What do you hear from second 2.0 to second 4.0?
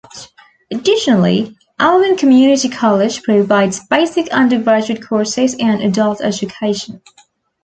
Community College provides